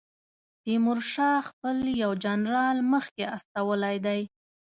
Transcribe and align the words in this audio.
تیمورشاه 0.63 1.39
خپل 1.49 1.77
یو 2.03 2.11
جنرال 2.23 2.77
مخکې 2.93 3.23
استولی 3.35 3.97
دی. 4.05 4.21